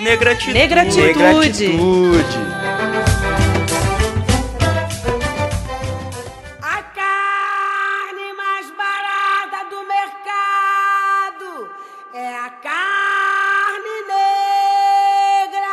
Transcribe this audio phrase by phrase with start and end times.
[0.00, 0.54] Negratitude.
[0.54, 1.06] Negratitude.
[1.18, 2.38] Negratitude.
[6.62, 11.70] A carne mais barata do mercado
[12.14, 15.68] é a carne negra.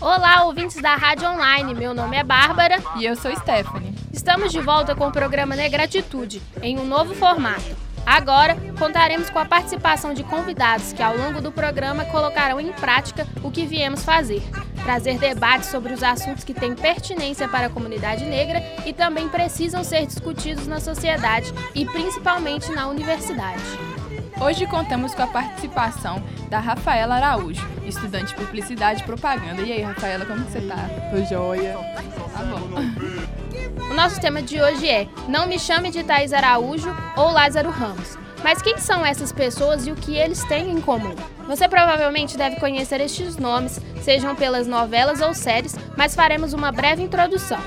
[0.00, 1.74] Olá, ouvintes da Rádio Online.
[1.74, 2.80] Meu nome é Bárbara.
[2.96, 3.92] E eu sou Stephanie.
[4.12, 7.83] Estamos de volta com o programa Negratitude, em um novo formato.
[8.06, 13.26] Agora, contaremos com a participação de convidados que, ao longo do programa, colocarão em prática
[13.42, 14.42] o que viemos fazer.
[14.84, 19.82] Trazer debates sobre os assuntos que têm pertinência para a comunidade negra e também precisam
[19.82, 23.62] ser discutidos na sociedade e principalmente na universidade.
[24.40, 29.62] Hoje contamos com a participação da Rafaela Araújo, estudante de Publicidade e Propaganda.
[29.62, 30.88] E aí, Rafaela, como que você tá?
[31.10, 31.74] Tô joia.
[32.32, 33.43] Tá bom.
[33.94, 38.18] O nosso tema de hoje é Não me chame de Thaís Araújo ou Lázaro Ramos.
[38.42, 41.14] Mas quem são essas pessoas e o que eles têm em comum?
[41.46, 47.04] Você provavelmente deve conhecer estes nomes, sejam pelas novelas ou séries, mas faremos uma breve
[47.04, 47.60] introdução.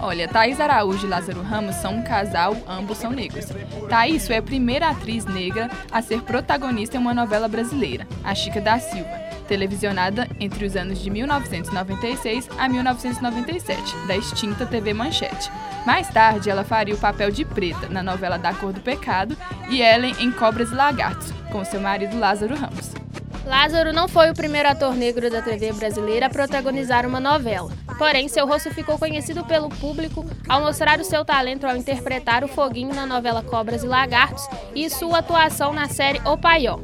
[0.00, 3.44] Olha, Thaís Araújo e Lázaro Ramos são um casal, ambos são negros.
[3.90, 8.58] Thaís foi a primeira atriz negra a ser protagonista em uma novela brasileira, A Chica
[8.58, 15.50] da Silva, televisionada entre os anos de 1996 a 1997, da extinta TV Manchete.
[15.84, 19.36] Mais tarde, ela faria o papel de Preta na novela Da Cor do Pecado
[19.70, 22.92] e Ellen em Cobras e Lagartos, com seu marido Lázaro Ramos.
[23.48, 27.72] Lázaro não foi o primeiro ator negro da TV brasileira a protagonizar uma novela.
[27.96, 32.48] Porém, seu rosto ficou conhecido pelo público ao mostrar o seu talento ao interpretar o
[32.48, 36.78] Foguinho na novela Cobras e Lagartos e sua atuação na série O Paió.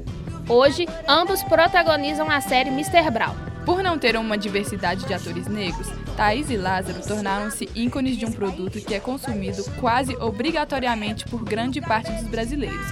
[0.49, 3.11] Hoje, ambos protagonizam a série Mr.
[3.11, 3.35] Brown.
[3.65, 8.33] Por não ter uma diversidade de atores negros, Thaís e Lázaro tornaram-se ícones de um
[8.33, 12.87] produto que é consumido quase obrigatoriamente por grande parte dos brasileiros.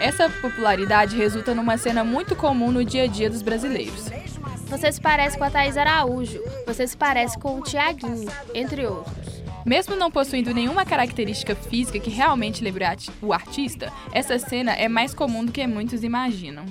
[0.00, 4.08] Essa popularidade resulta numa cena muito comum no dia a dia dos brasileiros.
[4.66, 9.42] Você se parece com a Thaís Araújo, você se parece com o Tiaguinho, entre outros.
[9.64, 12.84] Mesmo não possuindo nenhuma característica física que realmente lembre
[13.20, 16.64] o artista, essa cena é mais comum do que muitos imaginam.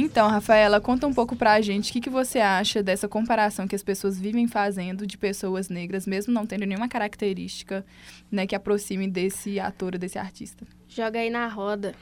[0.00, 3.74] Então, Rafaela, conta um pouco pra gente o que, que você acha dessa comparação que
[3.74, 7.84] as pessoas vivem fazendo de pessoas negras, mesmo não tendo nenhuma característica
[8.30, 10.64] né, que aproxime desse ator ou desse artista.
[10.86, 11.96] Joga aí na roda.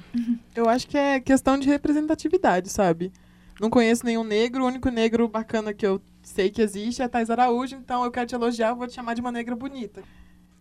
[0.54, 3.10] Eu acho que é questão de representatividade, sabe?
[3.58, 7.30] Não conheço nenhum negro, o único negro bacana que eu sei que existe é Thais
[7.30, 10.02] Araújo, então eu quero te elogiar, eu vou te chamar de uma negra bonita.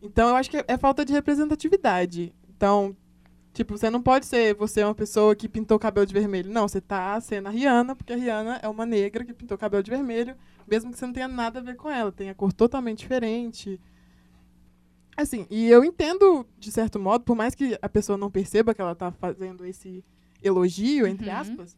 [0.02, 2.34] Então eu acho que é falta de representatividade.
[2.56, 2.96] Então,
[3.56, 6.52] tipo, você não pode ser você é uma pessoa que pintou o cabelo de vermelho.
[6.52, 9.60] Não, você tá sendo a Rihanna, porque a Rihanna é uma negra que pintou o
[9.60, 10.36] cabelo de vermelho,
[10.68, 13.80] mesmo que você não tenha nada a ver com ela, tem a cor totalmente diferente.
[15.18, 18.82] Assim, e eu entendo, de certo modo, por mais que a pessoa não perceba que
[18.82, 20.04] ela tá fazendo esse
[20.44, 21.36] elogio, entre Uhum.
[21.38, 21.78] aspas,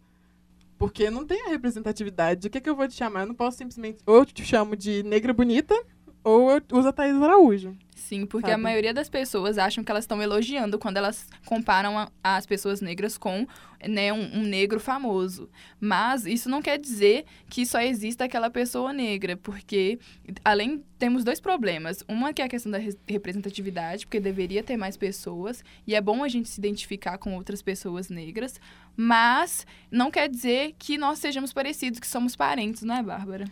[0.78, 2.48] porque não tem a representatividade.
[2.48, 3.22] O que, que eu vou te chamar?
[3.22, 4.00] Eu não posso simplesmente.
[4.08, 5.76] Ou eu te chamo de negra bonita,
[6.24, 7.76] ou eu uso a Thaís Araújo.
[7.96, 8.64] Sim, porque a Sabe?
[8.64, 13.18] maioria das pessoas acham que elas estão elogiando quando elas comparam a- as pessoas negras
[13.18, 13.46] com
[13.86, 15.50] né, um, um negro famoso.
[15.80, 20.00] Mas isso não quer dizer que só exista aquela pessoa negra, porque
[20.44, 22.02] além temos dois problemas.
[22.08, 26.00] Uma que é a questão da res- representatividade, porque deveria ter mais pessoas, e é
[26.02, 28.60] bom a gente se identificar com outras pessoas negras,
[28.96, 33.46] mas não quer dizer que nós sejamos parecidos, que somos parentes, não é, Bárbara?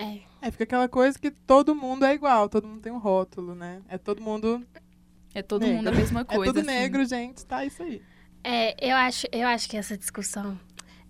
[0.00, 0.20] É.
[0.42, 3.82] É, fica aquela coisa que todo mundo é igual, todo mundo tem um rótulo, né?
[3.88, 4.66] É todo mundo.
[5.34, 5.76] É todo Negro.
[5.76, 6.52] mundo a mesma É coisa.
[6.52, 6.78] tudo assim.
[6.78, 8.02] negro, gente, tá isso aí.
[8.42, 10.58] É, eu acho, eu acho que essa discussão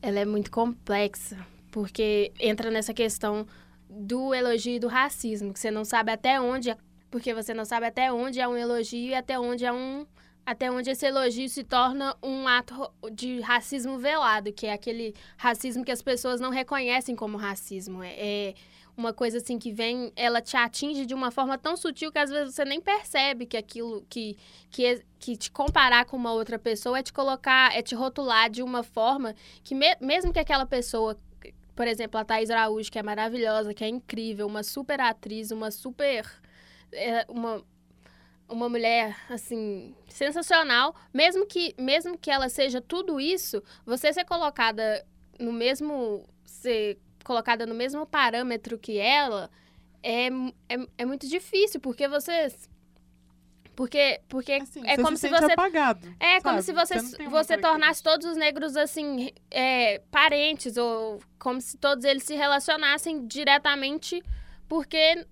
[0.03, 1.39] ela é muito complexa,
[1.71, 3.47] porque entra nessa questão
[3.89, 6.77] do elogio e do racismo, que você não sabe até onde, é-
[7.11, 10.07] porque você não sabe até onde é um elogio e até onde é um
[10.47, 15.85] até onde esse elogio se torna um ato de racismo velado, que é aquele racismo
[15.85, 18.03] que as pessoas não reconhecem como racismo.
[18.03, 18.55] É, é
[18.97, 22.31] uma coisa assim que vem, ela te atinge de uma forma tão sutil que às
[22.31, 24.37] vezes você nem percebe que aquilo que
[24.71, 28.63] que, que te comparar com uma outra pessoa é te colocar, é te rotular de
[28.63, 29.35] uma forma
[29.65, 31.19] que me- mesmo que aquela pessoa,
[31.75, 35.71] por exemplo, a Thaís Araújo, que é maravilhosa, que é incrível, uma super atriz, uma
[35.71, 36.27] super
[36.93, 37.65] é, uma
[38.49, 45.07] uma mulher assim sensacional, mesmo que mesmo que ela seja tudo isso, você ser colocada
[45.39, 49.51] no mesmo ser colocada no mesmo parâmetro que ela
[50.03, 50.27] é,
[50.69, 52.53] é, é muito difícil, porque você
[53.75, 56.15] porque porque Assim, é você como se se você apagado.
[56.21, 56.65] é como sabe?
[56.65, 62.05] se você, Você você tornasse todos os negros, assim, é, parentes, ou como se todos
[62.05, 64.23] eles se relacionassem diretamente,
[64.69, 65.27] porque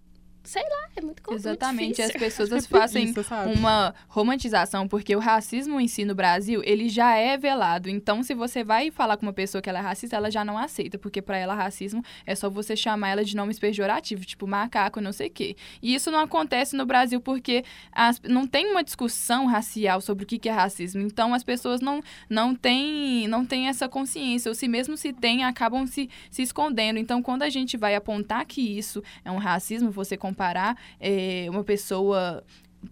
[0.48, 1.52] sei lá, é muito complicado.
[1.52, 3.52] Exatamente, as pessoas fazem sabe?
[3.52, 7.88] uma romantização, porque o racismo em si no Brasil, ele já é velado.
[7.88, 10.56] Então, se você vai falar com uma pessoa que ela é racista, ela já não
[10.56, 15.00] aceita, porque pra ela racismo é só você chamar ela de nomes pejorativos, tipo macaco,
[15.00, 15.56] não sei o quê.
[15.82, 20.26] E isso não acontece no Brasil porque as- não tem uma discussão racial sobre o
[20.26, 21.02] que que é racismo.
[21.02, 25.44] Então, as pessoas não, não têm não têm essa consciência, ou se mesmo se tem,
[25.44, 26.98] acabam se, se escondendo.
[26.98, 31.64] Então, quando a gente vai apontar que isso é um racismo, você comparar eh, uma
[31.64, 32.44] pessoa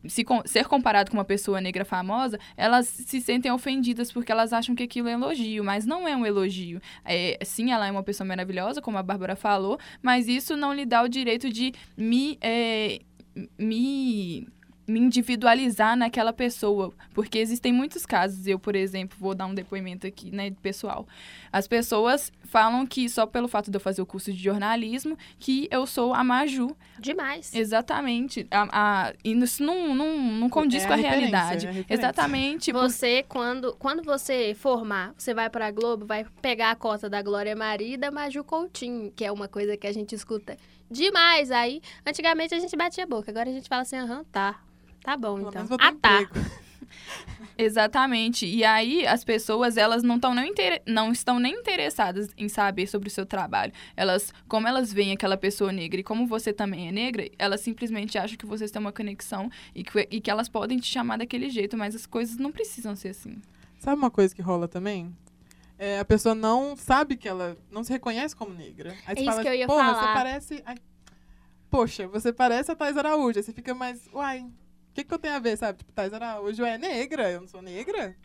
[0.09, 4.75] se ser comparado com uma pessoa negra famosa, elas se sentem ofendidas porque elas acham
[4.75, 6.81] que aquilo é elogio, mas não é um elogio.
[7.05, 10.85] É, sim, ela é uma pessoa maravilhosa, como a Bárbara falou, mas isso não lhe
[10.85, 12.99] dá o direito de me, é,
[13.57, 14.49] me
[14.87, 20.07] me individualizar naquela pessoa, porque existem muitos casos, eu, por exemplo, vou dar um depoimento
[20.07, 21.07] aqui, né, pessoal.
[21.53, 25.67] As pessoas falam que só pelo fato de eu fazer o curso de jornalismo, que
[25.71, 27.53] eu sou a Maju, Demais.
[27.55, 28.47] Exatamente.
[28.51, 28.69] A,
[29.09, 31.67] a- e isso não, não, não condiz É com a a realidade.
[31.67, 31.85] é a.
[31.95, 32.73] Exatamente.
[32.73, 37.21] por- Você, quando, quando você formar, você vai pra Globo, vai pegar a cota da
[37.23, 40.57] Glória Maria e da Maju Coutinho, que é uma coisa que a gente escuta
[40.91, 41.51] demais.
[41.51, 44.61] Aí, antigamente a gente batia a boca, agora a gente fala assim, aham, tá.
[45.07, 45.67] Tá bom, Pelo então.
[45.79, 46.29] Ah, tá.
[47.57, 48.45] Exatamente.
[48.45, 50.53] E aí as pessoas, elas não, tão nem
[50.85, 53.73] não estão nem interessadas em saber sobre o seu trabalho.
[53.97, 58.19] Elas, como elas veem aquela pessoa negra e como você também é negra, elas simplesmente
[58.19, 61.51] acham que vocês têm uma conexão e que, e que elas podem te chamar daquele
[61.51, 63.41] jeito, mas as coisas não precisam ser assim.
[63.79, 65.15] Sabe uma coisa que rola também?
[65.79, 68.91] É, a pessoa não sabe que ela não se reconhece como negra.
[69.07, 70.63] Aí você É isso fala, que eu ia Porra, falar." você parece.
[70.67, 70.77] ai,
[71.71, 73.39] Poxa, você parece a Thais Araújo.
[73.39, 74.09] Aí você fica mais.
[74.13, 74.47] Uai,
[74.97, 75.79] que, que eu tenho a ver, sabe?
[75.79, 78.17] Tipo, Thais Araújo é negra, eu não sou negra.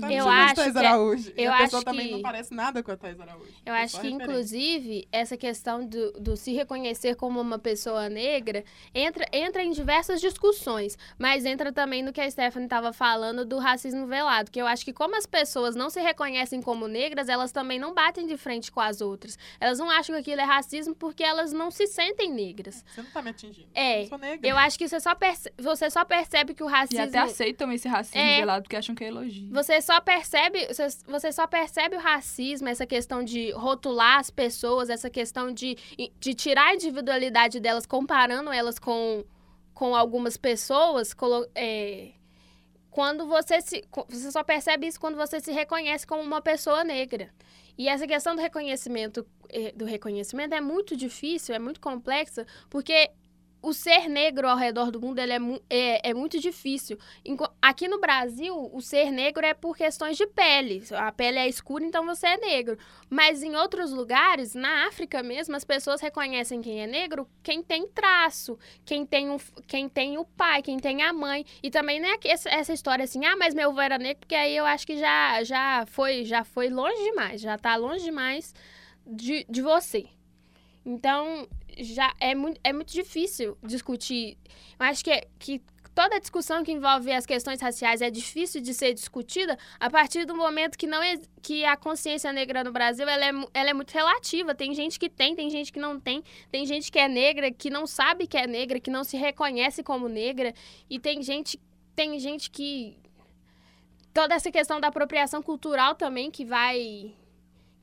[0.00, 1.32] Tá Eu acho Thais que é- Araújo.
[1.36, 3.52] e eu a pessoa acho também não parece nada com a Thais Araújo.
[3.64, 4.24] Eu É acho que, referência.
[4.24, 8.64] inclusive, essa questão do, do se reconhecer como uma pessoa negra
[8.94, 13.58] entra, entra em diversas discussões, mas entra também no que a Stephanie estava falando do
[13.58, 17.52] racismo velado, que eu acho que como as pessoas não se reconhecem como negras, elas
[17.52, 19.38] também não batem de frente com as outras.
[19.60, 22.84] Elas não acham que aquilo é racismo porque elas não se sentem negras.
[22.94, 23.68] Você não tá me atingindo.
[23.74, 24.48] É, Eu sou negra.
[24.48, 27.04] Eu acho que você só, perce- você só percebe que o E racismo...
[27.04, 28.36] até aceitam esse racismo É.
[28.40, 29.48] velado porque acham que é elogio.
[29.52, 34.90] Você só percebe, você, você só percebe o racismo, essa questão de rotular as pessoas,
[34.90, 35.76] essa questão de,
[36.18, 39.24] de tirar a individualidade delas, comparando elas com,
[39.74, 41.14] com algumas pessoas,
[41.54, 42.12] é,
[42.96, 43.84] quando você se.
[44.08, 47.30] Você só percebe isso quando você se reconhece como uma pessoa negra.
[47.76, 53.10] E essa questão do reconhecimento, eh, do reconhecimento é muito difícil, é muito complexa, porque
[53.66, 56.96] o ser negro ao redor do mundo ele é, é, é muito difícil.
[57.60, 60.84] Aqui no Brasil, o ser negro é por questões de pele.
[60.92, 62.78] A pele é escura, então você é negro.
[63.10, 67.88] Mas em outros lugares, na África mesmo, as pessoas reconhecem quem é negro, quem tem
[67.88, 69.36] traço, quem tem, um,
[69.66, 71.44] quem tem o pai, quem tem a mãe.
[71.60, 74.56] E também não é essa história assim, ah, mas meu avô era negro, porque aí
[74.56, 78.54] eu acho que já, já, foi, já foi longe demais, já tá longe demais
[79.04, 80.06] de, de você.
[80.84, 84.36] Então, já é muito, é muito difícil discutir.
[84.78, 85.60] Eu acho que, é- que
[85.94, 90.34] toda discussão que envolve as questões raciais é difícil de ser discutida a partir do
[90.36, 93.92] momento que não ex- que a consciência negra no Brasil ela é, ela é muito
[93.92, 94.54] relativa.
[94.54, 97.70] Tem gente que tem, tem gente que não tem, tem gente que é negra que
[97.70, 100.52] não sabe que é negra, que não se reconhece como negra
[100.90, 101.58] e tem gente
[101.94, 102.98] tem gente que
[104.12, 107.14] toda essa questão da apropriação cultural também que vai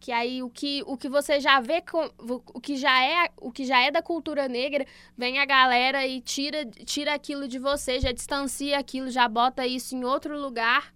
[0.03, 2.11] que aí o que, o que você já vê com,
[2.53, 4.85] o que já é o que já é da cultura negra
[5.17, 9.95] vem a galera e tira tira aquilo de você já distancia aquilo já bota isso
[9.95, 10.93] em outro lugar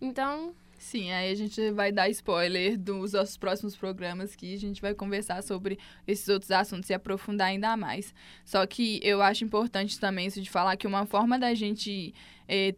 [0.00, 4.82] então Sim, aí a gente vai dar spoiler dos nossos próximos programas que a gente
[4.82, 8.14] vai conversar sobre esses outros assuntos e aprofundar ainda mais.
[8.44, 12.12] Só que eu acho importante também isso de falar que uma forma da gente
[12.46, 12.74] eh,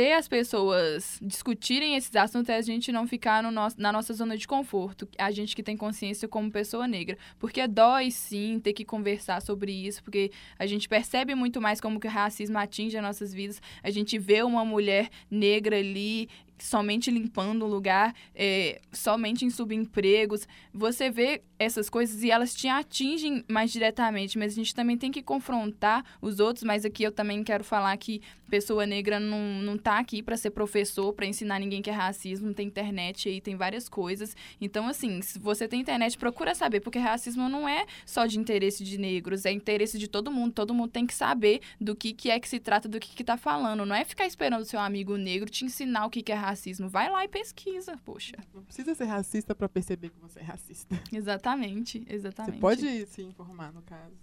[0.00, 3.92] te- ter as pessoas discutirem esses assuntos é a gente não ficar no nosso, na
[3.92, 7.18] nossa zona de conforto, a gente que tem consciência como pessoa negra.
[7.38, 12.00] Porque dói sim ter que conversar sobre isso, porque a gente percebe muito mais como
[12.00, 13.60] que o racismo atinge as nossas vidas.
[13.82, 16.28] A gente vê uma mulher negra ali
[16.64, 20.46] somente limpando o lugar, é, somente em subempregos.
[20.72, 25.12] Você vê essas coisas e elas te atingem mais diretamente, mas a gente também tem
[25.12, 26.64] que confrontar os outros.
[26.64, 30.50] Mas aqui eu também quero falar que pessoa negra não, não tá aqui para ser
[30.50, 32.52] professor, para ensinar ninguém que é racismo.
[32.52, 34.36] Tem internet aí, tem várias coisas.
[34.60, 38.82] Então, assim, se você tem internet, procura saber, porque racismo não é só de interesse
[38.82, 40.52] de negros, é interesse de todo mundo.
[40.52, 43.22] Todo mundo tem que saber do que, que é que se trata, do que, que
[43.22, 43.86] tá falando.
[43.86, 46.49] Não é ficar esperando o seu amigo negro te ensinar o que, que é racismo.
[46.88, 48.36] Vai lá e pesquisa, poxa.
[48.54, 51.00] Não precisa ser racista pra perceber que você é racista.
[51.12, 52.54] Exatamente, exatamente.
[52.54, 54.14] Você pode se informar, no caso.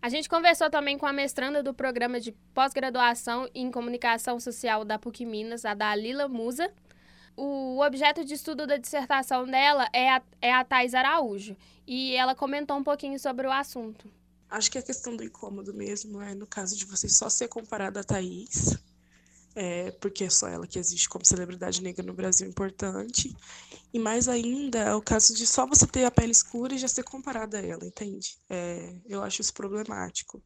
[0.00, 4.98] A gente conversou também com a mestranda do programa de pós-graduação em comunicação social da
[4.98, 6.72] PUC Minas, a Dalila Musa.
[7.36, 12.34] O objeto de estudo da dissertação dela é a, é a Thais Araújo, e ela
[12.34, 14.08] comentou um pouquinho sobre o assunto.
[14.48, 18.00] Acho que a questão do incômodo mesmo é no caso de você só ser comparada
[18.00, 18.78] a Thaís,
[19.56, 23.34] é, porque é só ela que existe como celebridade negra no Brasil importante.
[23.92, 26.86] E mais ainda é o caso de só você ter a pele escura e já
[26.86, 28.36] ser comparada a ela, entende?
[28.50, 30.42] É, eu acho isso problemático.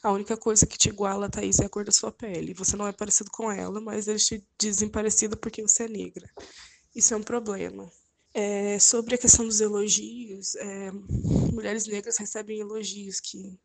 [0.00, 2.54] A única coisa que te iguala Thaís é a cor da sua pele.
[2.54, 6.30] Você não é parecido com ela, mas eles te dizem parecido porque você é negra.
[6.94, 7.90] Isso é um problema.
[8.32, 10.90] É, sobre a questão dos elogios, é,
[11.52, 13.58] mulheres negras recebem elogios que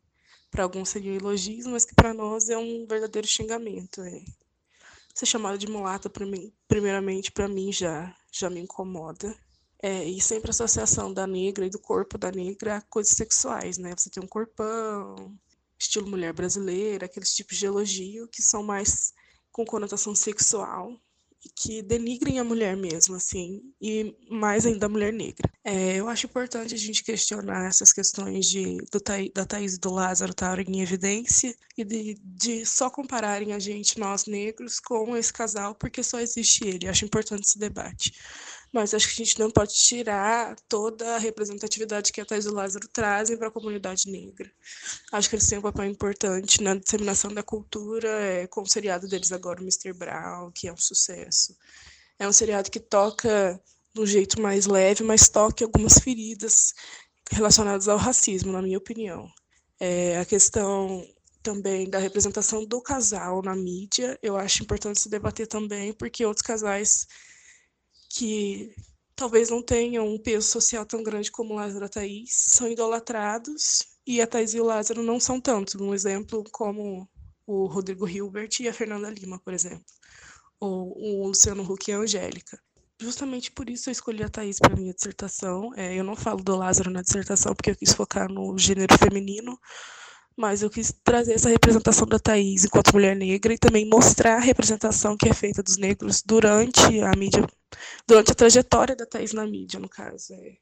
[0.50, 4.02] para alguns seriam elogios, mas que para nós é um verdadeiro xingamento.
[4.02, 4.24] É,
[5.18, 9.36] Ser chamada de mulata, mim, primeiramente, para mim já, já me incomoda.
[9.82, 13.78] É, e sempre a associação da negra e do corpo da negra a coisas sexuais,
[13.78, 13.92] né?
[13.96, 15.36] Você tem um corpão,
[15.76, 19.12] estilo mulher brasileira, aqueles tipos de elogio que são mais
[19.50, 20.96] com conotação sexual
[21.56, 25.50] que denigrem a mulher mesmo, assim, e mais ainda a mulher negra.
[25.64, 29.00] É, eu acho importante a gente questionar essas questões de, do,
[29.34, 33.98] da Thaís e do Lázaro estarem em evidência e de, de só compararem a gente,
[33.98, 36.86] nós negros, com esse casal, porque só existe ele.
[36.86, 38.12] Eu acho importante esse debate
[38.72, 42.48] mas acho que a gente não pode tirar toda a representatividade que a Thais e
[42.48, 44.50] o Lázaro trazem para a comunidade negra.
[45.12, 49.08] Acho que eles têm um papel importante na disseminação da cultura, é, com o seriado
[49.08, 49.92] deles agora, o Mr.
[49.92, 51.56] Brown, que é um sucesso.
[52.18, 53.60] É um seriado que toca
[53.94, 56.74] de um jeito mais leve, mas toca algumas feridas
[57.30, 59.28] relacionadas ao racismo, na minha opinião.
[59.80, 61.06] É, a questão
[61.42, 66.44] também da representação do casal na mídia, eu acho importante se debater também, porque outros
[66.44, 67.06] casais
[68.18, 68.74] que
[69.14, 73.86] talvez não tenham um peso social tão grande como Lázaro e a Thaís, são idolatrados,
[74.04, 75.80] e a Thaís e o Lázaro não são tanto.
[75.80, 77.08] Um exemplo como
[77.46, 79.84] o Rodrigo Hilbert e a Fernanda Lima, por exemplo.
[80.58, 82.58] Ou o Luciano Huck e a Angélica.
[83.00, 85.72] Justamente por isso eu escolhi a Thaís para minha dissertação.
[85.76, 89.56] É, eu não falo do Lázaro na dissertação porque eu quis focar no gênero feminino,
[90.38, 94.40] mas eu quis trazer essa representação da Thaís enquanto mulher negra e também mostrar a
[94.40, 97.44] representação que é feita dos negros durante a mídia,
[98.06, 100.32] durante a trajetória da Thaís na mídia, no caso.
[100.34, 100.52] É,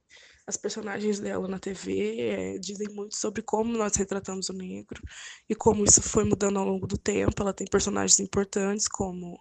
[0.46, 5.02] as personagens dela na TV é, dizem muito sobre como nós retratamos o negro
[5.46, 7.42] e como isso foi mudando ao longo do tempo.
[7.42, 9.38] Ela tem personagens importantes como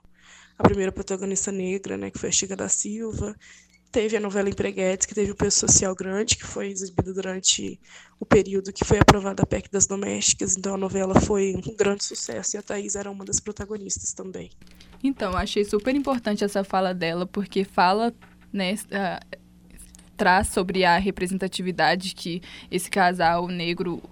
[0.58, 3.34] a primeira protagonista negra, né, que foi a Chica da Silva,
[3.96, 7.80] teve a novela Empreguetes, que teve um peso social grande, que foi exibida durante
[8.20, 12.04] o período que foi aprovada a PEC das domésticas, então a novela foi um grande
[12.04, 14.52] sucesso e a Thaís era uma das protagonistas também.
[15.02, 18.14] Então, achei super importante essa fala dela, porque fala,
[18.52, 19.38] né, uh,
[20.18, 24.04] traz sobre a representatividade que esse casal negro,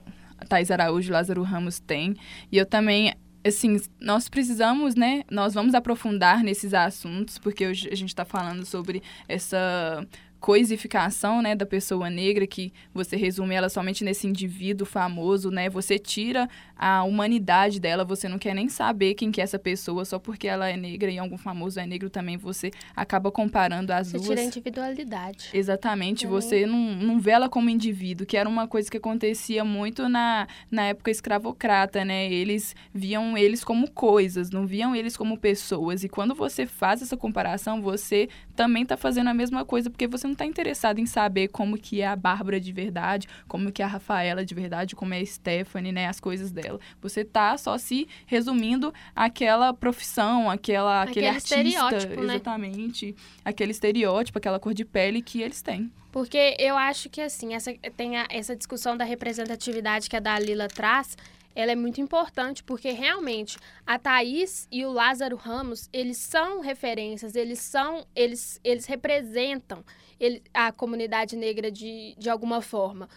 [0.47, 2.15] Thais Araújo e Lázaro Ramos tem,
[2.49, 3.13] e eu também
[3.45, 5.23] assim, nós precisamos, né?
[5.29, 10.05] Nós vamos aprofundar nesses assuntos, porque hoje a gente está falando sobre essa
[10.43, 15.69] coisificação, né, da pessoa negra, que você resume ela somente nesse indivíduo famoso, né?
[15.69, 20.03] Você tira a humanidade dela, você não quer nem saber quem que é essa pessoa
[20.03, 24.07] só porque ela é negra e algum famoso é negro também, você acaba comparando as
[24.07, 24.25] você duas.
[24.25, 25.49] Você tira a individualidade.
[25.53, 30.09] Exatamente, você não, não vê ela como indivíduo, que era uma coisa que acontecia muito
[30.09, 32.29] na, na época escravocrata, né?
[32.29, 36.03] Eles viam eles como coisas, não viam eles como pessoas.
[36.03, 40.27] E quando você faz essa comparação, você também está fazendo a mesma coisa, porque você
[40.27, 43.85] não está interessado em saber como que é a Bárbara de verdade, como que é
[43.85, 46.07] a Rafaela de verdade, como é a Stephanie, né?
[46.07, 46.79] As coisas dela.
[47.01, 52.15] Você tá só se resumindo aquela profissão, aquela, aquele, aquele artista.
[52.15, 52.35] Né?
[52.35, 53.15] Exatamente.
[53.43, 55.91] Aquele estereótipo, aquela cor de pele que eles têm.
[56.11, 60.67] Porque eu acho que, assim, essa, tem a, essa discussão da representatividade que a Dalila
[60.67, 61.17] traz,
[61.55, 67.35] ela é muito importante porque realmente a Thaís e o Lázaro Ramos, eles são referências,
[67.35, 69.83] eles são, eles, eles representam
[70.19, 73.07] ele, a comunidade negra de, de alguma forma.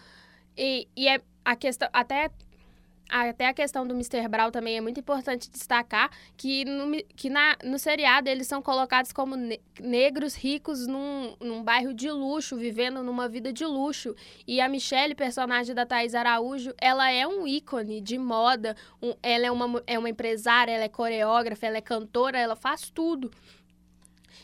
[0.55, 2.29] E, e é a questão, até
[3.09, 4.27] até a questão do Mr.
[4.27, 9.11] Brown também é muito importante destacar que no, que na, no seriado eles são colocados
[9.11, 14.15] como ne negros ricos num, num bairro de luxo, vivendo numa vida de luxo.
[14.47, 19.45] E a Michelle, personagem da Thais Araújo, ela é um ícone de moda, um, ela
[19.45, 23.31] é uma, é uma empresária, ela é coreógrafa, ela é cantora, ela faz tudo.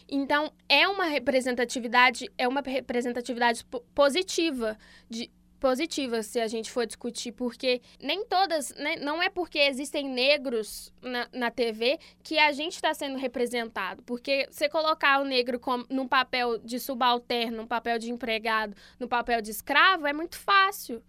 [0.08, 3.66] Então, é uma representatividade, é uma representatividade
[3.96, 4.78] positiva
[5.10, 5.32] de
[5.64, 10.94] positiva se a gente for discutir, porque nem todas, né, não é porque existem negros
[11.02, 14.04] na, na TV que a gente está sendo representado.
[14.04, 19.08] Porque você colocar o negro como, num papel de subalterno, num papel de empregado, no
[19.08, 21.02] papel de escravo, é muito fácil.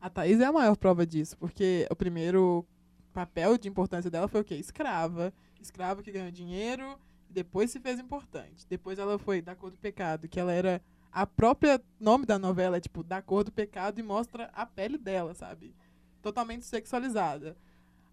[0.00, 2.66] A Thaís é a maior prova disso, porque o primeiro
[3.12, 4.56] papel de importância dela foi o quê?
[4.56, 5.32] Escrava.
[5.60, 6.98] Escrava que ganhou dinheiro,
[7.28, 8.66] depois se fez importante.
[8.68, 12.76] Depois ela foi da cor do pecado, que ela era a própria nome da novela
[12.76, 15.74] é tipo da cor do pecado e mostra a pele dela, sabe?
[16.22, 17.56] Totalmente sexualizada.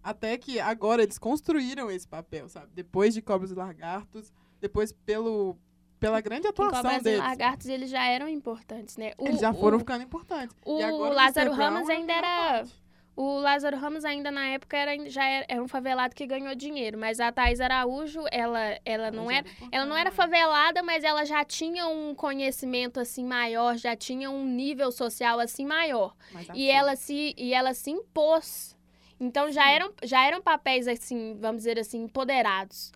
[0.03, 2.67] Até que agora eles construíram esse papel, sabe?
[2.73, 5.57] Depois de Cobras e Lagartos, depois pelo
[5.99, 7.19] pela grande atuação Cobras e deles.
[7.19, 9.13] Lagartos, eles já eram importantes, né?
[9.17, 10.55] O- Eles já foram o- ficando importantes.
[10.63, 11.55] o e agora Lázaro.
[11.55, 12.27] Brown Ramos é ainda era-
[12.59, 12.86] parte.
[13.17, 16.99] O Lázaro Ramos ainda na época era, já era, era um favelado que ganhou dinheiro,
[16.99, 21.43] mas a Thais Araújo, ela, ela não era, ela não era favelada, mas ela já
[21.43, 26.15] tinha um conhecimento assim maior, já tinha um nível social assim maior.
[26.53, 28.77] E ela se e ela se impôs.
[29.19, 32.91] Então já eram já eram papéis assim, vamos dizer assim, empoderados.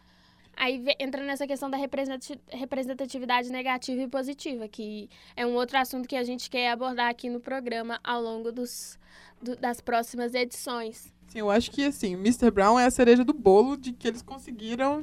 [0.55, 6.08] Aí entra nessa questão da representati- representatividade negativa e positiva, que é um outro assunto
[6.08, 9.00] que a gente quer abordar aqui no programa ao longo dos,
[9.41, 11.12] do- das próximas edições.
[11.27, 12.51] Sim, eu acho que assim, Mr.
[12.51, 15.01] Brown é a cereja do bolo de que eles conseguiram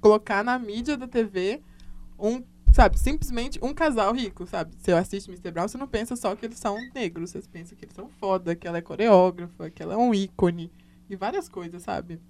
[0.00, 1.62] colocar na mídia da TV
[2.18, 2.42] um,
[2.74, 4.74] sabe, simplesmente um casal rico, sabe?
[4.78, 5.50] Você assiste Mr.
[5.50, 8.54] Brown, você não pensa só que eles são negros, você pensa que eles são foda,
[8.54, 10.70] que ela é coreógrafa, que ela é um ícone
[11.08, 12.20] e várias coisas, sabe?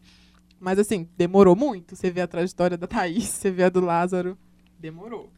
[0.62, 1.97] Mas assim, demorou muito.
[1.97, 4.38] Você vê a trajetória da Thaís, você vê a do Lázaro,
[4.78, 5.28] demorou.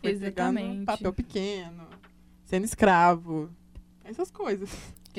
[0.00, 0.84] Foi um Exatamente.
[0.84, 1.86] papel pequeno,
[2.44, 3.48] sendo escravo,
[4.02, 4.68] essas coisas.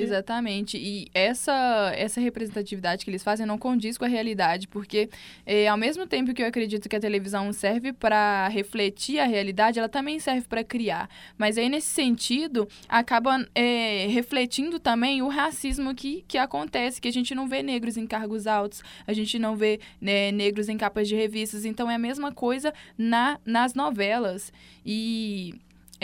[0.02, 0.78] Exatamente.
[0.78, 5.10] E essa, essa representatividade que eles fazem não condiz com a realidade, porque
[5.46, 9.80] eh, ao mesmo tempo que eu acredito que a televisão serve para refletir a realidade,
[9.80, 11.10] ela também serve para criar.
[11.38, 17.14] Mas aí, nesse sentido, acaba eh, refletindo também o racismo que, que acontece, que a
[17.14, 21.08] gente não vê negros em cargos altos, a gente não vê né, negros em capas
[21.08, 21.66] de revistas.
[21.66, 24.52] Então, é a mesma coisa na, nas novelas.
[24.86, 25.56] E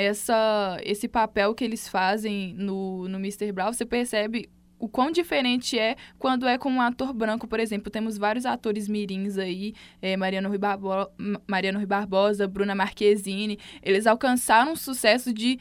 [0.04, 3.52] essa, esse papel que eles fazem no, no Mr.
[3.52, 4.50] Brown, você percebe
[4.82, 7.92] o quão diferente é quando é com um ator branco, por exemplo.
[7.92, 13.60] Temos vários atores mirins aí, eh, Mariano, Rui Barbo- Ma- Mariano Rui Barbosa, Bruna Marquezine.
[13.84, 15.60] Eles alcançaram um sucesso de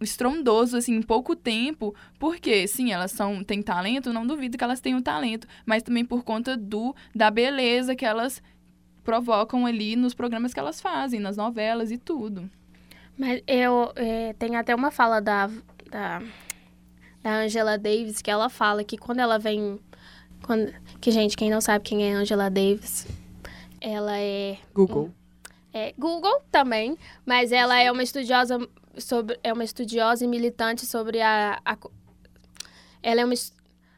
[0.00, 1.94] estrondoso, assim, em pouco tempo.
[2.18, 6.22] Porque, sim, elas são, têm talento, não duvido que elas tenham talento, mas também por
[6.24, 8.42] conta do da beleza que elas
[9.04, 12.50] provocam ali nos programas que elas fazem, nas novelas e tudo.
[13.18, 15.50] Mas eu é, tem até uma fala da,
[15.90, 16.22] da
[17.22, 19.80] da Angela Davis que ela fala que quando ela vem
[20.42, 23.06] quando, que gente quem não sabe quem é Angela Davis
[23.80, 25.12] ela é Google.
[25.72, 28.58] É, Google também, mas ela é uma estudiosa
[28.96, 31.76] sobre é uma estudiosa e militante sobre a, a
[33.02, 33.34] ela é uma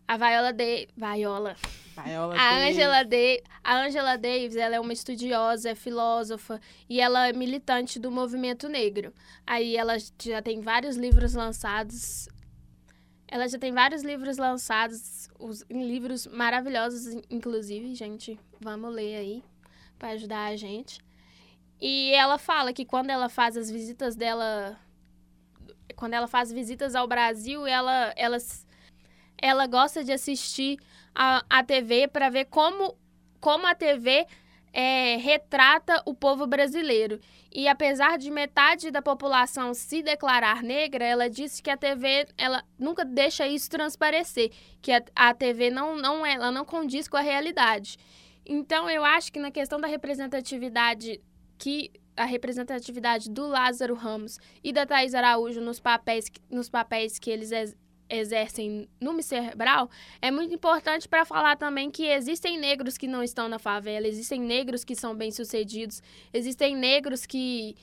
[0.08, 1.56] a Viola de Viola
[2.02, 2.68] Viola a Davis.
[2.76, 7.98] Angela De a Angela Davis ela é uma estudiosa é filósofa e ela é militante
[7.98, 9.12] do movimento negro
[9.46, 12.28] aí ela já tem vários livros lançados
[13.28, 19.44] ela já tem vários livros lançados os, livros maravilhosos in- inclusive gente vamos ler aí
[19.98, 21.00] para ajudar a gente
[21.80, 24.78] e ela fala que quando ela faz as visitas dela,
[25.96, 28.36] quando ela faz visitas ao Brasil, ela, ela,
[29.40, 30.78] ela gosta de assistir
[31.14, 32.96] a, a TV para ver como,
[33.40, 34.26] como a TV
[34.72, 37.20] é, retrata o povo brasileiro.
[37.52, 42.62] E apesar de metade da população se declarar negra, ela disse que a TV ela
[42.78, 47.16] nunca deixa isso transparecer, que a, a TV não, não, é- ela não condiz com
[47.16, 47.96] a realidade.
[48.46, 51.20] Então, eu acho que na questão da representatividade
[51.58, 57.30] que a representatividade do Lázaro Ramos e da Thais Araújo nos papéis, nos papéis que
[57.30, 57.50] eles
[58.10, 59.12] exercem no.
[59.56, 59.88] Brown
[60.20, 64.40] é muito importante para falar também que existem negros que não estão na favela, existem
[64.40, 67.76] negros que são bem-sucedidos, existem negros que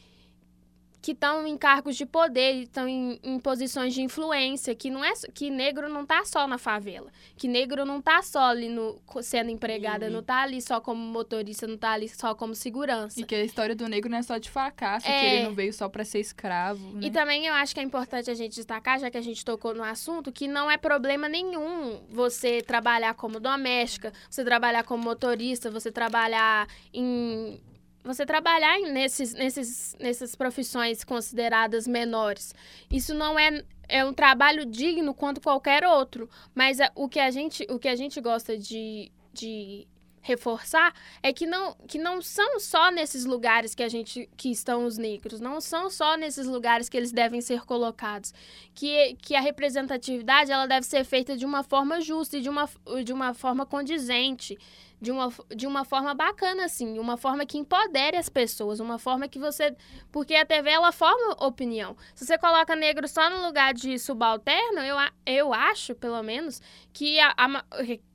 [1.02, 5.14] que estão em cargos de poder, estão em, em posições de influência, que não é
[5.34, 9.50] que negro não tá só na favela, que negro não tá só ali no sendo
[9.50, 10.14] empregada, Sim.
[10.14, 13.20] não tá ali só como motorista, não tá ali só como segurança.
[13.20, 15.36] E que a história do negro não é só de fracasso, que É.
[15.36, 16.94] ele não veio só pra ser escravo.
[16.94, 17.08] Né?
[17.08, 19.74] E também eu acho que é importante a gente destacar, já que a gente tocou
[19.74, 25.70] no assunto, que não é problema nenhum você trabalhar como doméstica, você trabalhar como motorista,
[25.72, 27.62] você trabalhar em.
[28.08, 32.56] Você trabalhar nesses, nesses, nessas profissões consideradas menores.
[32.90, 36.30] Isso não é, é um trabalho digno quanto qualquer outro.
[36.56, 39.86] Mas é- o, que a gente, o que a gente gosta de, de
[40.28, 44.86] reforçar é que não, que não são só nesses lugares que a gente que estão
[44.86, 48.34] os negros, não são só nesses lugares que eles devem ser colocados,
[48.76, 52.70] que, que a representatividade ela deve ser feita de uma forma justa e de uma,
[53.06, 54.58] de uma forma condizente,
[55.00, 59.30] de uma, de uma forma bacana assim, uma forma que empodere as pessoas, uma forma
[59.30, 59.76] que você,
[60.12, 61.96] porque a TV ela forma opinião.
[62.14, 66.62] Se você coloca negro só no lugar de subalterno, eu, eu acho, pelo menos,
[66.92, 67.64] que a, a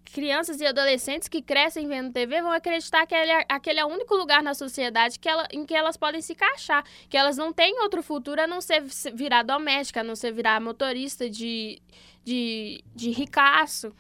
[0.04, 3.88] crianças e adolescentes que crescem vendo TV vão acreditar que ele é- aquele é o
[3.88, 7.52] único lugar na sociedade que ela, em que elas podem se encaixar, que elas não
[7.52, 11.80] têm outro futuro a não ser se- virar doméstica, a não ser virar motorista de,
[12.24, 13.94] de, de ricaço.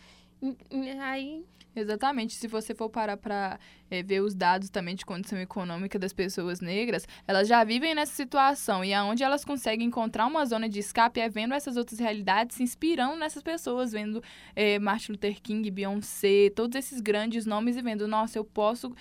[1.00, 2.34] Aí, Exatamente.
[2.34, 3.58] Se você for parar para
[4.00, 8.84] ver os dados também de condição econômica das pessoas negras, elas já vivem nessa situação
[8.84, 12.62] e aonde elas conseguem encontrar uma zona de escape é vendo essas outras realidades, se
[12.62, 14.22] inspirando nessas pessoas, vendo
[14.54, 18.94] eh, Martin Luther King, Beyoncé, todos esses grandes nomes e vendo, nossa, eu posso,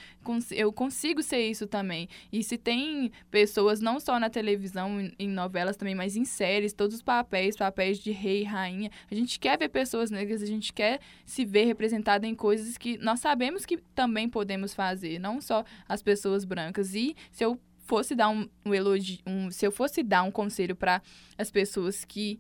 [0.50, 2.10] eu consigo ser isso também.
[2.32, 6.74] E se tem pessoas não só na televisão, em, em novelas também, mas em séries,
[6.74, 10.74] todos os papéis, papéis de rei, rainha, a gente quer ver pessoas negras, a gente
[10.74, 14.81] quer se ver representada em coisas que nós sabemos que também podemos fazer,
[15.20, 16.94] não só as pessoas brancas.
[16.94, 20.76] E se eu fosse dar um, um elogio, um, se eu fosse dar um conselho
[20.76, 21.02] para
[21.38, 22.40] as pessoas que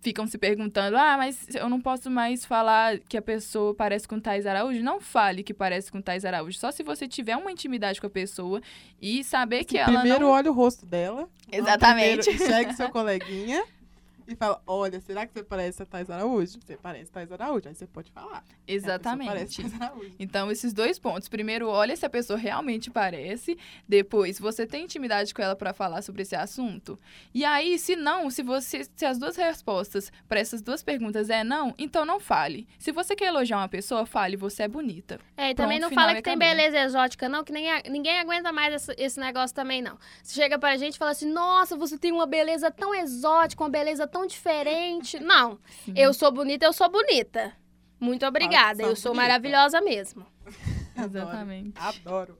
[0.00, 4.18] ficam se perguntando, ah, mas eu não posso mais falar que a pessoa parece com
[4.18, 6.58] Thais Araújo, não fale que parece com Thais Araújo.
[6.58, 8.60] Só se você tiver uma intimidade com a pessoa
[9.00, 10.30] e saber que ela Primeiro não...
[10.30, 11.28] olha o rosto dela.
[11.50, 12.24] Exatamente.
[12.24, 13.64] Primeiro Chegue seu coleguinha
[14.26, 16.58] e fala: Olha, será que você parece a Thais Araújo?
[16.64, 17.68] Você parece Thais Araújo.
[17.68, 18.38] Aí você pode falar.
[18.38, 18.56] É, Parece
[18.86, 19.62] Exatamente.
[19.62, 20.14] Thais Araújo.
[20.18, 21.28] Então, esses dois pontos.
[21.28, 23.56] Primeiro, olha se a pessoa realmente parece.
[23.88, 26.98] Depois, você tem intimidade com ela para falar sobre esse assunto.
[27.34, 31.42] E aí, se não, se você se as duas respostas para essas duas perguntas é
[31.44, 32.66] não, então não fale.
[32.78, 35.18] Se você quer elogiar uma pessoa, fale, você é bonita.
[35.36, 36.48] É, e também Pronto, não final fala que tem acabou.
[36.48, 39.98] beleza exótica, não, que nem a- ninguém aguenta mais esse, esse negócio também, não.
[40.22, 43.70] Você chega pra gente e fala assim, nossa, você tem uma beleza tão exótica, uma
[43.70, 45.18] beleza tão diferente.
[45.24, 45.58] Não,
[45.96, 47.52] eu sou bonita, eu sou bonita.
[47.98, 49.28] Muito obrigada, sou eu sou bonita.
[49.28, 50.26] maravilhosa mesmo.
[50.96, 51.72] Exatamente.
[51.76, 52.36] Adoro.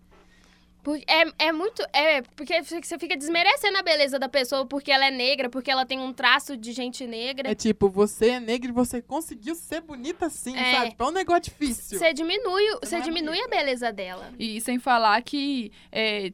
[1.07, 1.81] É, é muito.
[1.93, 5.87] É, porque você fica desmerecendo a beleza da pessoa porque ela é negra, porque ela
[5.87, 7.49] tem um traço de gente negra.
[7.53, 10.73] É tipo, você é negra e você conseguiu ser bonita assim, É.
[10.73, 10.97] sabe?
[10.99, 11.97] É um negócio difícil.
[11.97, 14.33] Você diminui, você é diminui a beleza dela.
[14.37, 16.33] E sem falar que, é,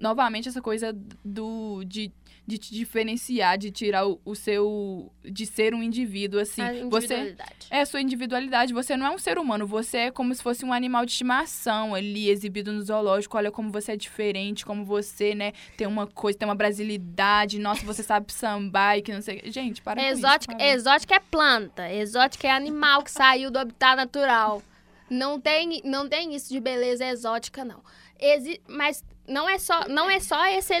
[0.00, 2.10] novamente, essa coisa do de,
[2.46, 5.12] de te diferenciar, de tirar o, o seu.
[5.24, 6.62] de ser um indivíduo, assim.
[6.62, 7.14] a Você.
[7.14, 7.66] individualidade.
[7.70, 8.72] É a sua individualidade.
[8.72, 9.66] Você não é um ser humano.
[9.66, 13.36] Você é como se fosse um animal de estimação ali, exibido no zoológico.
[13.36, 17.58] Olha como você é diferente, como você, né, tem uma coisa, tem uma brasilidade.
[17.58, 19.42] Nossa, você sabe sambar e que não sei.
[19.46, 20.58] Gente, para com Exótica, isso.
[20.58, 20.74] para.
[20.74, 24.62] exótica é planta, exótica é animal que saiu do habitat natural.
[25.10, 27.82] Não tem, não tem isso de beleza exótica, não.
[28.18, 30.72] Exi mas não é só, não é só esse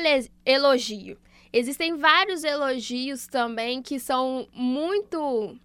[0.44, 1.18] elogio.
[1.58, 5.56] Existem vários elogios também que são muito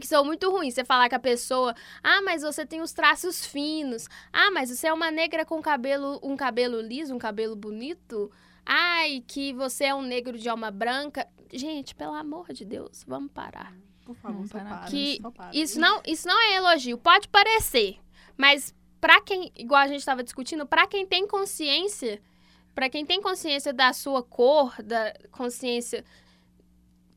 [0.00, 0.74] que são muito ruins.
[0.74, 4.08] Você falar que a pessoa, ah, mas você tem os traços finos.
[4.32, 8.30] Ah, mas você é uma negra com cabelo, um cabelo liso, um cabelo bonito.
[8.64, 11.26] Ai, que você é um negro de alma branca.
[11.52, 13.74] Gente, pelo amor de Deus, vamos parar.
[14.04, 14.78] Por favor, Vamos só parar.
[14.78, 14.90] para.
[14.90, 15.50] Que só para.
[15.52, 16.96] Isso não, isso não é elogio.
[16.96, 17.98] Pode parecer,
[18.36, 22.22] mas pra quem, igual a gente estava discutindo, pra quem tem consciência,
[22.74, 26.04] pra quem tem consciência da sua cor, da consciência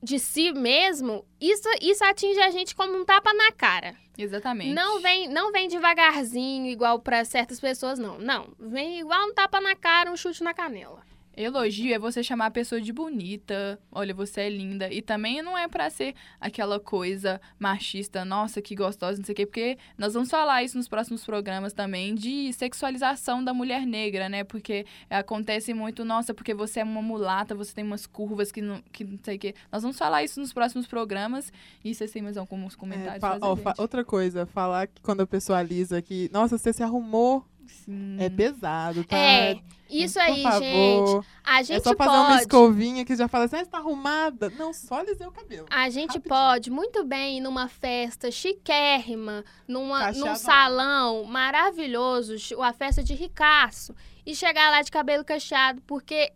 [0.01, 3.95] de si mesmo, isso, isso atinge a gente como um tapa na cara.
[4.17, 4.73] Exatamente.
[4.73, 8.19] Não vem, não vem devagarzinho igual pra certas pessoas, não.
[8.19, 11.01] Não, vem igual um tapa na cara, um chute na canela.
[11.35, 14.91] Elogio é você chamar a pessoa de bonita, olha, você é linda.
[14.93, 19.35] E também não é pra ser aquela coisa machista, nossa, que gostosa, não sei o
[19.35, 24.29] quê, porque nós vamos falar isso nos próximos programas também de sexualização da mulher negra,
[24.29, 24.43] né?
[24.43, 28.81] Porque acontece muito, nossa, porque você é uma mulata, você tem umas curvas que não,
[28.91, 29.55] que não sei o quê.
[29.71, 31.51] Nós vamos falar isso nos próximos programas.
[31.83, 33.19] E vocês têm mais alguns É, comentários?
[33.21, 33.81] fa- ó, fa- gente?
[33.81, 38.17] outra coisa, falar que quando a pessoa alisa que, nossa, você se arrumou, Sim.
[38.19, 39.17] é pesado, tá?
[39.17, 40.61] É, isso Por aí, favor.
[40.61, 41.27] gente.
[41.43, 42.41] A É gente só fazer uma pode.
[42.41, 44.49] escovinha que já fala assim, ah, você tá arrumada.
[44.57, 45.67] Não, só alisei o cabelo.
[45.69, 46.29] A gente Rapidinho.
[46.29, 53.95] pode muito bem ir numa festa chiquérrima, numa, num salão maravilhoso, uma festa de ricaço,
[54.25, 56.31] e chegar lá de cabelo cacheado, porque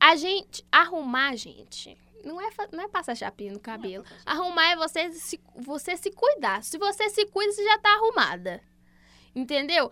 [0.00, 4.04] a gente, arrumar, gente, não é, não é passar chapinha no cabelo.
[4.24, 6.62] Arrumar é você se, você se cuidar.
[6.64, 8.62] Se você se cuida, você já tá arrumada.
[9.34, 9.90] Entendeu?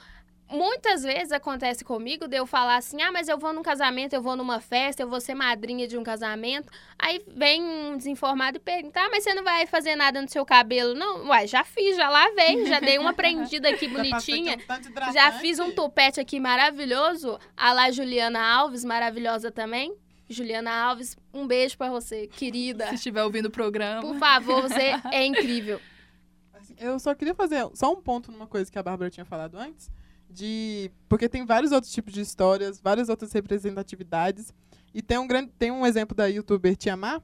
[0.51, 4.23] Muitas vezes acontece comigo de eu falar assim: ah, mas eu vou num casamento, eu
[4.23, 6.71] vou numa festa, eu vou ser madrinha de um casamento.
[6.99, 10.45] Aí vem um desinformado e pergunta: ah, mas você não vai fazer nada no seu
[10.45, 10.95] cabelo?
[10.95, 14.55] Não, uai, já fiz, já lavei, já dei uma prendida aqui Já bonitinha.
[14.55, 15.15] aqui um hidratante.
[15.15, 17.39] Já fiz um topete aqui maravilhoso.
[17.57, 19.95] A lá Juliana Alves, maravilhosa também.
[20.29, 22.87] Juliana Alves, um beijo pra você, querida.
[22.89, 24.01] Se estiver ouvindo o programa.
[24.01, 25.79] Por favor, você é incrível.
[26.55, 29.59] Assim, Eu só queria fazer só um ponto numa coisa que a Bárbara tinha falado
[29.59, 29.91] antes,
[30.33, 34.53] de porque tem vários outros tipos de histórias, várias outras representatividades,
[34.95, 37.23] e tem um grande tem um exemplo da youtuber Tiamá,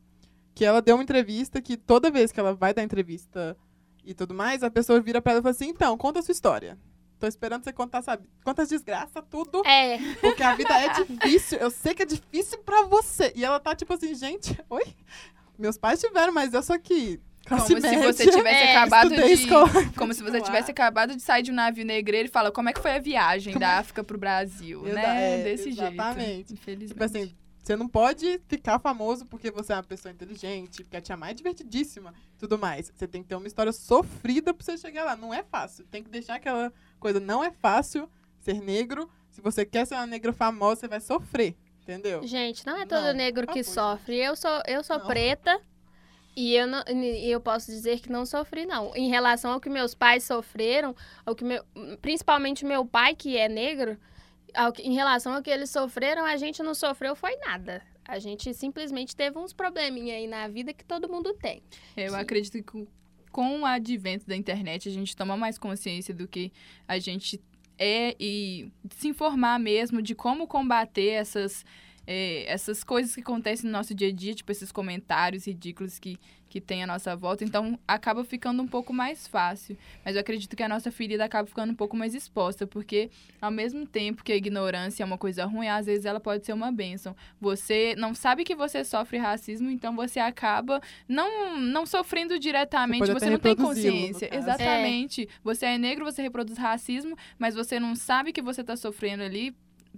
[0.54, 3.56] que ela deu uma entrevista que toda vez que ela vai dar entrevista
[4.04, 6.32] e tudo mais, a pessoa vira pra ela e fala assim: "Então, conta a sua
[6.32, 6.78] história".
[7.18, 8.28] Tô esperando você contar, sabe?
[8.44, 9.66] Quantas desgraças, tudo.
[9.66, 11.58] É, Porque a vida é difícil.
[11.58, 13.32] Eu sei que é difícil pra você.
[13.34, 14.84] E ela tá tipo assim, gente, oi?
[15.58, 17.20] Meus pais tiveram, mas eu sou aqui.
[17.48, 19.20] Como se média, você tivesse É, acabado de.
[19.32, 22.68] escola Como se você tivesse acabado de sair de um navio negreiro e fala como
[22.68, 25.40] é que foi a viagem Como da África pro Brasil, Exa- né?
[25.40, 26.24] é, Desse exatamente.
[26.26, 26.52] jeito.
[26.54, 26.88] Infelizmente.
[26.92, 31.00] Tipo assim, você não pode ficar famoso porque você é uma pessoa inteligente, porque a
[31.00, 32.90] tia Mai é divertidíssima tudo mais.
[32.94, 35.16] Você tem que ter uma história sofrida pra você chegar lá.
[35.16, 35.84] Não é fácil.
[35.90, 37.18] Tem que deixar aquela coisa.
[37.20, 38.08] Não é fácil
[38.40, 39.11] ser negro.
[39.30, 41.56] Se você quer ser uma negra famosa, você vai sofrer.
[41.82, 42.22] Entendeu?
[42.26, 44.16] gente, não é todo Não, negro que sofre.
[44.16, 45.06] Eu sou, eu sou Não.
[45.06, 45.58] preta
[46.40, 48.94] e eu, não, eu posso dizer que não sofri, não.
[48.94, 50.94] Em relação ao que meus pais sofreram,
[51.27, 51.64] ao que meu,
[52.01, 53.98] principalmente meu pai, que é negro,
[54.55, 57.83] ao que- em relação ao que eles sofreram, a gente não sofreu foi nada.
[58.07, 61.61] A gente simplesmente teve uns probleminha aí na vida que todo mundo tem.
[61.96, 62.16] Eu Sim.
[62.16, 62.88] acredito que
[63.33, 66.53] com o advento da internet a gente toma mais consciência do que
[66.87, 67.40] a gente
[67.77, 71.64] é e se informar mesmo de como combater essas,
[72.10, 76.18] eh, essas coisas que acontecem no nosso dia a dia, tipo esses comentários ridículos que,
[76.48, 77.44] que tem à nossa volta.
[77.44, 79.76] Então acaba ficando um pouco mais fácil.
[80.02, 83.10] Mas eu acredito que a nossa ferida acaba ficando um pouco mais exposta, porque
[83.42, 86.54] ao mesmo tempo que a ignorância é uma coisa ruim, às vezes ela pode ser
[86.54, 87.14] uma bênção.
[87.38, 93.12] Você não sabe que você sofre racismo, então você acaba não, não sofrendo diretamente, Você
[93.12, 94.34] você, não tem consciência.
[94.34, 95.28] Exatamente.
[95.44, 99.54] Você é negro, você reproduz racismo, mas você não sabe que você está sofrendo ali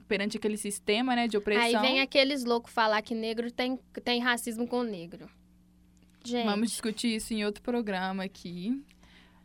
[0.08, 1.64] perante aquele sistema, né, de opressão.
[1.64, 5.28] Aí vem aqueles loucos falar que negro tem, tem racismo com negro.
[6.24, 8.82] Gente, Vamos discutir isso em outro programa aqui.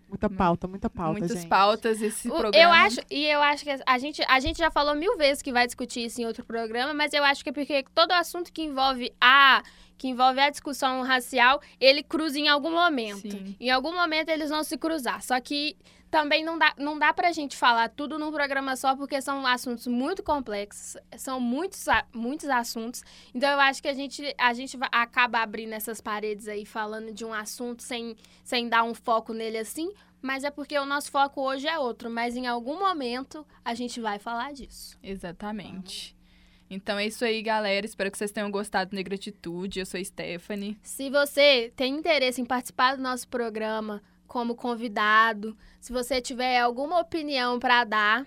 [0.07, 1.49] Muita pauta, muita pauta, Muitas gente.
[1.49, 2.57] pautas esse O- programa.
[2.63, 5.51] Eu acho, e eu acho que a gente, a gente já falou mil vezes que
[5.51, 8.61] vai discutir isso em outro programa, mas eu acho que é porque todo assunto que
[8.61, 9.63] envolve a
[9.97, 13.31] que envolve a discussão racial, ele cruza em algum momento.
[13.31, 13.55] Sim.
[13.57, 15.23] Em algum momento eles vão se cruzar.
[15.23, 15.77] Só que
[16.15, 19.85] também não dá, não dá pra gente falar tudo num programa só, porque são assuntos
[19.85, 23.03] muito complexos, são muitos, muitos assuntos.
[23.33, 27.25] Então eu acho que a gente, a gente acaba abrindo essas paredes aí falando de
[27.25, 31.41] um assunto sem, sem dar um foco nele assim, mas é porque o nosso foco
[31.41, 32.09] hoje é outro.
[32.09, 34.97] Mas em algum momento a gente vai falar disso.
[35.03, 36.15] Exatamente.
[36.69, 37.85] Então é isso aí, galera.
[37.85, 39.81] Espero que vocês tenham gostado do Negratitude.
[39.81, 40.77] Eu sou a Stephanie.
[40.81, 44.01] Se você tem interesse em participar do nosso programa
[44.35, 48.25] como convidado, se você tiver alguma opinião para dar,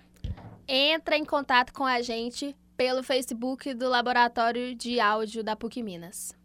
[0.67, 6.35] entra em contato com a gente pelo Facebook do Laboratório de Áudio da PUC Minas.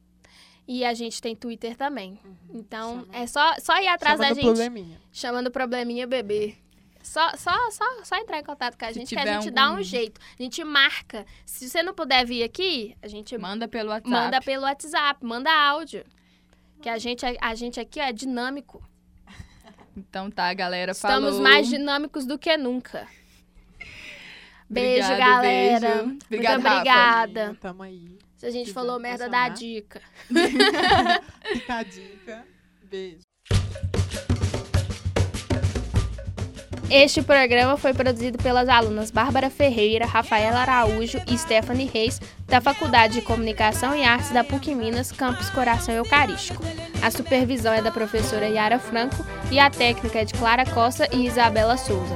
[0.68, 2.18] E a gente tem Twitter também.
[2.52, 5.00] Então, Chama- é só, só ir atrás Chama da gente, probleminha.
[5.10, 6.56] chamando probleminha bebê.
[7.02, 9.80] Só, só, só, só entrar em contato com a gente que a gente dá algum-
[9.80, 10.20] um jeito.
[10.38, 11.24] A gente marca.
[11.46, 14.10] Se você não puder vir aqui, a gente Manda pelo WhatsApp.
[14.10, 16.04] Manda pelo WhatsApp, manda áudio.
[16.82, 18.82] Que a gente, a gente aqui ó, é dinâmico.
[19.96, 20.92] Então tá, galera.
[20.92, 21.42] Estamos falou.
[21.42, 23.06] mais dinâmicos do que nunca.
[24.68, 25.88] Beijo, Obrigado, galera.
[26.04, 26.18] beijo.
[26.26, 26.76] Obrigada, Muito Rafa.
[26.78, 27.56] obrigada.
[27.60, 28.18] Tamo aí.
[28.36, 29.48] Se a gente Quiser falou merda, funcionar.
[29.48, 30.02] dá dica.
[31.52, 32.46] Fica a dica.
[32.82, 33.20] Beijo.
[36.90, 43.14] Este programa foi produzido pelas alunas Bárbara Ferreira, Rafaela Araújo e Stephanie Reis, da Faculdade
[43.14, 46.62] de Comunicação e Artes da PUC Minas, Campus Coração Eucarístico.
[47.02, 51.26] A supervisão é da professora Yara Franco e a técnica é de Clara Costa e
[51.26, 52.14] Isabela Souza.